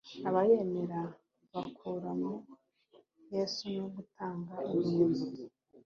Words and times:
abayemera 0.27 0.99
bakura 1.51 2.09
mu 2.21 2.33
Yesu 3.33 3.63
no 3.77 3.85
gutunga 3.95 4.53
ibintu 4.75 5.25